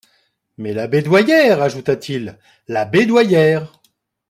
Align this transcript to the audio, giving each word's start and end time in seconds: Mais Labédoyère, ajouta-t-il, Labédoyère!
Mais 0.57 0.73
Labédoyère, 0.73 1.61
ajouta-t-il, 1.61 2.39
Labédoyère! 2.67 3.79